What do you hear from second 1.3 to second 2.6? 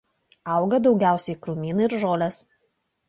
krūmynai ir žolės.